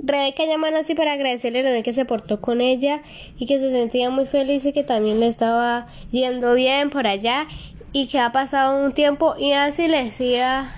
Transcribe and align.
Rebeca 0.00 0.44
llama 0.44 0.68
a 0.68 0.70
Nancy 0.70 0.94
para 0.94 1.12
agradecerle 1.12 1.62
lo 1.62 1.70
bien 1.70 1.82
que 1.82 1.92
se 1.92 2.04
portó 2.04 2.40
con 2.40 2.60
ella 2.60 3.02
y 3.38 3.46
que 3.46 3.58
se 3.58 3.70
sentía 3.70 4.10
muy 4.10 4.26
feliz 4.26 4.64
y 4.64 4.72
que 4.72 4.84
también 4.84 5.20
le 5.20 5.26
estaba 5.26 5.86
yendo 6.10 6.54
bien 6.54 6.90
por 6.90 7.06
allá 7.06 7.46
y 7.92 8.06
que 8.06 8.20
ha 8.20 8.32
pasado 8.32 8.84
un 8.84 8.92
tiempo 8.92 9.34
y 9.38 9.50
Nancy 9.50 9.88
le 9.88 10.04
decía 10.04 10.68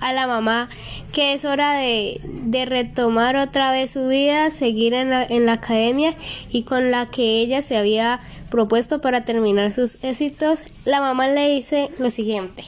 a 0.00 0.12
la 0.12 0.26
mamá 0.26 0.68
que 1.12 1.34
es 1.34 1.44
hora 1.44 1.74
de, 1.74 2.20
de 2.24 2.64
retomar 2.64 3.36
otra 3.36 3.70
vez 3.72 3.90
su 3.90 4.08
vida, 4.08 4.50
seguir 4.50 4.94
en 4.94 5.10
la, 5.10 5.24
en 5.24 5.46
la 5.46 5.54
academia 5.54 6.14
y 6.50 6.62
con 6.62 6.90
la 6.90 7.10
que 7.10 7.40
ella 7.40 7.62
se 7.62 7.76
había 7.76 8.20
propuesto 8.50 9.00
para 9.00 9.24
terminar 9.24 9.72
sus 9.72 10.02
éxitos, 10.02 10.64
la 10.84 11.00
mamá 11.00 11.28
le 11.28 11.48
dice 11.48 11.90
lo 11.98 12.10
siguiente. 12.10 12.64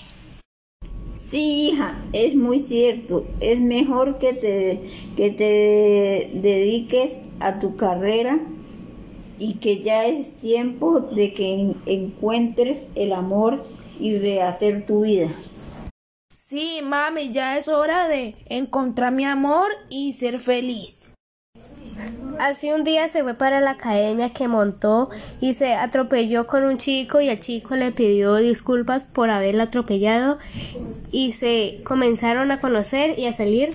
Sí, 1.30 1.70
hija, 1.70 1.98
es 2.12 2.34
muy 2.34 2.61
cierto. 2.61 3.27
Es 3.41 3.61
mejor 3.61 4.18
que 4.18 4.32
te, 4.32 4.80
que 5.16 5.30
te 5.30 6.30
dediques 6.34 7.14
a 7.40 7.58
tu 7.58 7.76
carrera 7.76 8.39
y 9.39 9.54
que 9.54 9.82
ya 9.82 10.04
es 10.07 10.39
tiempo 10.39 11.00
de 11.00 11.32
que 11.32 11.75
encuentres 11.86 12.89
el 12.94 13.13
amor 13.13 13.64
y 13.99 14.18
rehacer 14.18 14.85
tu 14.85 15.03
vida. 15.03 15.29
Sí, 16.35 16.80
mami, 16.85 17.30
ya 17.30 17.57
es 17.57 17.68
hora 17.68 18.08
de 18.08 18.35
encontrar 18.46 19.13
mi 19.13 19.25
amor 19.25 19.71
y 19.91 20.13
ser 20.13 20.39
feliz. 20.39 21.11
Así 22.39 22.72
un 22.72 22.85
día 22.85 23.09
se 23.09 23.22
fue 23.22 23.35
para 23.35 23.61
la 23.61 23.72
academia 23.72 24.31
que 24.31 24.49
montó 24.49 25.11
y 25.41 25.54
se 25.54 25.75
atropelló 25.75 26.46
con 26.46 26.64
un 26.64 26.79
chico 26.79 27.21
y 27.21 27.29
el 27.29 27.41
chico 27.41 27.77
le 27.77 27.93
pidió 27.93 28.36
disculpas 28.36 29.05
por 29.05 29.31
haberla 29.31 29.64
atropellado 29.64 30.39
y 31.11 31.32
se 31.32 31.81
comenzaron 31.85 32.50
a 32.50 32.61
conocer 32.61 33.19
y 33.19 33.27
a 33.27 33.33
salir 33.33 33.70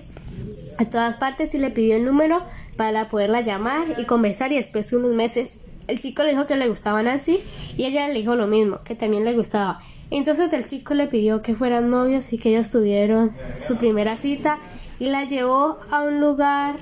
a 0.78 0.86
todas 0.86 1.18
partes 1.18 1.56
y 1.56 1.60
le 1.60 1.72
pidió 1.72 1.96
el 1.96 2.06
número 2.06 2.44
para 2.76 3.06
poderla 3.06 3.42
llamar 3.42 3.96
y 3.98 4.06
conversar 4.06 4.52
y 4.52 4.58
después 4.58 4.90
de 4.92 4.98
unos 4.98 5.14
meses 5.14 5.60
el 5.88 6.00
chico 6.00 6.24
le 6.24 6.32
dijo 6.32 6.46
que 6.46 6.58
le 6.58 6.68
gustaba 6.68 7.02
Nancy 7.02 7.40
y 7.78 7.86
ella 7.86 8.08
le 8.08 8.16
dijo 8.16 8.36
lo 8.36 8.48
mismo, 8.48 8.80
que 8.84 8.96
también 8.96 9.24
le 9.24 9.34
gustaba. 9.34 9.80
Entonces 10.12 10.52
el 10.54 10.68
chico 10.68 10.94
le 10.94 11.08
pidió 11.08 11.42
que 11.42 11.56
fueran 11.56 11.90
novios 11.90 12.32
y 12.34 12.38
que 12.38 12.50
ellos 12.50 12.70
tuvieron 12.70 13.32
su 13.66 13.78
primera 13.78 14.18
cita 14.18 14.60
y 15.00 15.06
la 15.06 15.26
llevó 15.26 15.80
a 15.92 16.04
un 16.04 16.20
lugar 16.20 16.76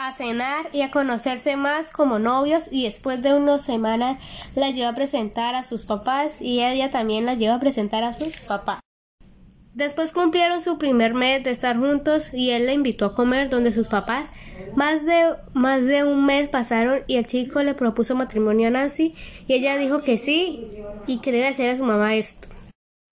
a 0.00 0.12
cenar 0.14 0.70
y 0.72 0.80
a 0.80 0.90
conocerse 0.90 1.56
más 1.56 1.90
como 1.90 2.18
novios 2.18 2.72
y 2.72 2.84
después 2.84 3.20
de 3.20 3.34
unas 3.34 3.62
semanas 3.62 4.18
la 4.56 4.70
llevó 4.70 4.88
a 4.88 4.94
presentar 4.94 5.54
a 5.54 5.62
sus 5.62 5.84
papás 5.84 6.40
y 6.40 6.64
ella 6.64 6.90
también 6.90 7.26
la 7.26 7.34
llevó 7.34 7.54
a 7.54 7.60
presentar 7.60 8.02
a 8.02 8.14
sus 8.14 8.40
papás. 8.40 8.80
Después 9.74 10.12
cumplieron 10.12 10.62
su 10.62 10.78
primer 10.78 11.12
mes 11.12 11.44
de 11.44 11.50
estar 11.50 11.76
juntos 11.76 12.32
y 12.32 12.50
él 12.50 12.64
la 12.64 12.72
invitó 12.72 13.04
a 13.04 13.14
comer 13.14 13.50
donde 13.50 13.74
sus 13.74 13.88
papás. 13.88 14.30
Más 14.74 15.04
de, 15.04 15.34
más 15.52 15.84
de 15.84 16.02
un 16.02 16.24
mes 16.24 16.48
pasaron 16.48 17.02
y 17.06 17.16
el 17.16 17.26
chico 17.26 17.62
le 17.62 17.74
propuso 17.74 18.14
matrimonio 18.16 18.68
a 18.68 18.70
Nancy 18.70 19.14
y 19.48 19.52
ella 19.52 19.76
dijo 19.76 20.00
que 20.00 20.16
sí 20.16 20.70
y 21.06 21.18
quería 21.18 21.46
decir 21.46 21.68
a 21.68 21.76
su 21.76 21.84
mamá 21.84 22.16
esto. 22.16 22.48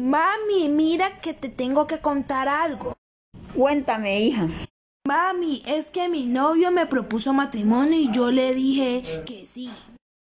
Mami, 0.01 0.69
mira 0.71 1.21
que 1.21 1.35
te 1.35 1.51
tengo 1.51 1.87
que 1.87 1.99
contar 1.99 2.49
algo. 2.49 2.95
Cuéntame, 3.55 4.21
hija. 4.21 4.49
Mami, 5.09 5.63
es 5.67 5.87
que 5.87 6.11
mi 6.11 6.27
novio 6.27 6.71
me 6.71 6.85
propuso 6.85 7.33
matrimonio 7.33 7.99
y 7.99 8.13
yo 8.13 8.31
le 8.31 8.53
dije 8.53 9.03
que 9.25 9.47
sí. 9.47 9.71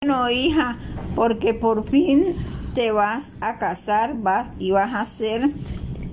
Bueno, 0.02 0.32
hija, 0.32 0.80
porque 1.14 1.54
por 1.54 1.88
fin 1.88 2.36
te 2.74 2.92
vas 2.92 3.34
a 3.40 3.60
casar, 3.60 4.16
vas 4.16 4.50
y 4.58 4.72
vas 4.72 4.96
a 4.96 5.06
ser 5.06 5.48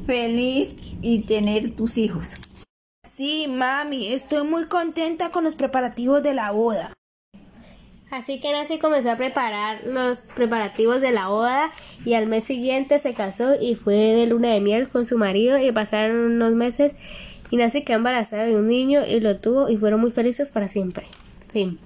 feliz 0.04 0.76
y 1.00 1.22
tener 1.22 1.72
tus 1.72 1.96
hijos. 1.96 2.34
Sí, 3.06 3.46
mami, 3.48 4.08
estoy 4.08 4.46
muy 4.46 4.66
contenta 4.66 5.30
con 5.30 5.44
los 5.44 5.54
preparativos 5.54 6.22
de 6.22 6.34
la 6.34 6.50
boda. 6.50 6.92
Así 8.10 8.40
que 8.40 8.52
Nancy 8.52 8.78
comenzó 8.78 9.12
a 9.12 9.16
preparar 9.16 9.86
los 9.86 10.26
preparativos 10.34 11.00
de 11.00 11.12
la 11.12 11.28
boda 11.28 11.70
y 12.04 12.12
al 12.12 12.26
mes 12.26 12.44
siguiente 12.44 12.98
se 12.98 13.14
casó 13.14 13.54
y 13.58 13.76
fue 13.76 13.94
de 13.94 14.26
luna 14.26 14.48
de 14.48 14.60
miel 14.60 14.90
con 14.90 15.06
su 15.06 15.16
marido 15.16 15.58
y 15.58 15.72
pasaron 15.72 16.16
unos 16.16 16.52
meses 16.52 16.94
y 17.50 17.56
Nancy 17.56 17.82
quedó 17.82 17.98
embarazada 17.98 18.44
de 18.44 18.56
un 18.56 18.68
niño 18.68 19.02
y 19.06 19.20
lo 19.20 19.36
tuvo 19.38 19.68
y 19.68 19.76
fueron 19.76 20.00
muy 20.00 20.10
felices 20.10 20.52
para 20.52 20.68
siempre. 20.68 21.06
Fin. 21.52 21.78